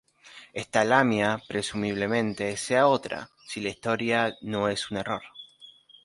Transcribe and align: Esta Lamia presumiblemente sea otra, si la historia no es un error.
Esta 0.53 0.83
Lamia 0.83 1.39
presumiblemente 1.47 2.57
sea 2.57 2.87
otra, 2.87 3.29
si 3.45 3.61
la 3.61 3.69
historia 3.69 4.33
no 4.41 4.67
es 4.67 4.89
un 4.89 4.97
error. 4.97 5.21